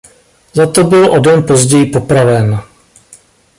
Za 0.53 0.67
to 0.67 0.83
byl 0.83 1.11
o 1.11 1.19
den 1.19 1.43
později 1.43 1.85
popraven. 1.85 2.59